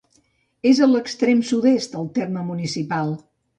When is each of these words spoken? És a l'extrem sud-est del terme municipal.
És 0.69 0.81
a 0.85 0.87
l'extrem 0.93 1.45
sud-est 1.51 1.95
del 1.99 2.09
terme 2.19 2.49
municipal. 2.51 3.17